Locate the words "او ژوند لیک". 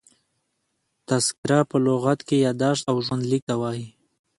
2.91-3.43